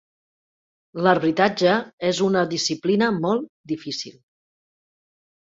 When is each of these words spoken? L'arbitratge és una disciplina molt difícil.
L'arbitratge 1.07 1.75
és 2.11 2.21
una 2.29 2.43
disciplina 2.55 3.11
molt 3.19 3.47
difícil. 3.75 4.17